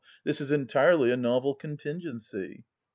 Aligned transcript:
This 0.23 0.41
is 0.41 0.51
entirely 0.51 1.11
a 1.11 1.15
novel 1.15 1.53
contingency." 1.53 2.63